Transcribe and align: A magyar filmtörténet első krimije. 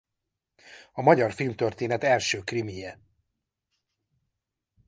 A 0.91 1.01
magyar 1.01 1.31
filmtörténet 1.33 2.03
első 2.03 2.39
krimije. 2.43 2.99